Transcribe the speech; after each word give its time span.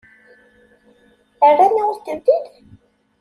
Rran-awen-tent-id? 1.51 2.45